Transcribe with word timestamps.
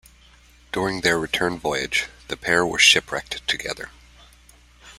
During 0.71 1.01
their 1.01 1.19
return 1.19 1.59
voyage, 1.59 2.07
the 2.27 2.35
pair 2.35 2.65
were 2.65 2.79
shipwrecked 2.79 3.47
together. 3.47 3.91